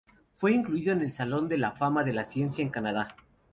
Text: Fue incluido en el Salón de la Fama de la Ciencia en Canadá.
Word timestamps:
Fue 0.35 0.51
incluido 0.51 0.93
en 0.93 1.03
el 1.03 1.11
Salón 1.11 1.47
de 1.47 1.59
la 1.59 1.73
Fama 1.73 2.03
de 2.03 2.11
la 2.11 2.25
Ciencia 2.25 2.63
en 2.63 2.69
Canadá. 2.71 3.15